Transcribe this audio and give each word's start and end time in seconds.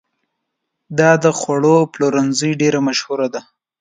دا 0.97 1.11
د 1.23 1.25
خوړو 1.37 1.77
پلورنځی 1.93 2.51
ډېر 2.61 2.75
مشهور 2.87 3.19
دی. 3.33 3.41